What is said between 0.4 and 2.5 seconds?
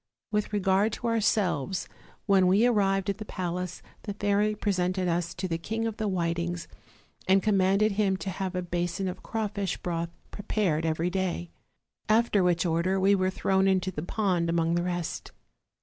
regard to ourselves, when